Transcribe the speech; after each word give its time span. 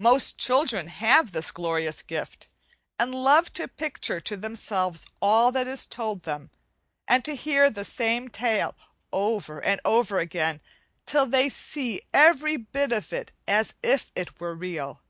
Most 0.00 0.38
children 0.38 0.88
have 0.88 1.30
this 1.30 1.52
glorious 1.52 2.02
gift, 2.02 2.48
and 2.98 3.14
love 3.14 3.52
to 3.52 3.68
picture 3.68 4.20
to 4.20 4.36
themselves 4.36 5.06
all 5.22 5.52
that 5.52 5.68
is 5.68 5.86
told 5.86 6.24
them, 6.24 6.50
and 7.06 7.24
to 7.24 7.36
hear 7.36 7.70
the 7.70 7.84
same 7.84 8.28
tale 8.28 8.74
over 9.12 9.60
and 9.62 9.80
over 9.84 10.18
again 10.18 10.60
till 11.06 11.26
they 11.26 11.48
see 11.48 12.00
every 12.12 12.56
bit 12.56 12.90
of 12.90 13.12
it 13.12 13.30
as 13.46 13.74
if 13.80 14.10
it 14.16 14.40
were 14.40 14.56
real. 14.56 15.00